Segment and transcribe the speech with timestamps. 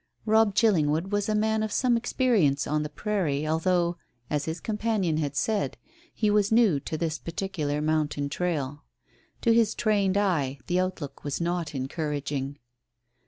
[0.25, 3.97] Robb Chillingwood was a man of some experience on the prairie, although,
[4.31, 5.77] as his companion had said,
[6.11, 8.83] he was new to this particular mountain trail.
[9.41, 12.57] To his trained eye the outlook was not encouraging.